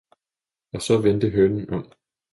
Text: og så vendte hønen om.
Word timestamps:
og 0.73 0.81
så 0.81 1.01
vendte 1.01 1.29
hønen 1.29 1.69
om. 1.69 1.91